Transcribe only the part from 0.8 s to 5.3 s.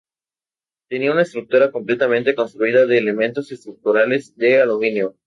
Tenía una estructura completamente construida de elementos estructurales de aluminio.